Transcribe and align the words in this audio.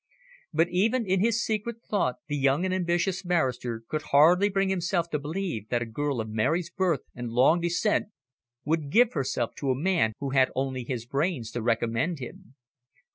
But 0.51 0.69
even 0.69 1.05
in 1.05 1.19
his 1.19 1.45
secret 1.45 1.83
thought 1.87 2.15
the 2.27 2.35
young 2.35 2.65
and 2.65 2.73
ambitious 2.73 3.21
barrister 3.21 3.83
could 3.87 4.01
hardly 4.01 4.49
bring 4.49 4.69
himself 4.69 5.11
to 5.11 5.19
believe 5.19 5.69
that 5.69 5.83
a 5.83 5.85
girl 5.85 6.19
of 6.19 6.27
Mary's 6.27 6.71
birth 6.71 7.01
and 7.13 7.29
long 7.29 7.61
descent 7.61 8.07
would 8.65 8.89
give 8.89 9.13
herself 9.13 9.53
to 9.57 9.69
a 9.69 9.75
man 9.79 10.13
who 10.17 10.31
had 10.31 10.49
only 10.55 10.83
his 10.85 11.05
brains 11.05 11.51
to 11.51 11.61
recommend 11.61 12.17
him. 12.17 12.55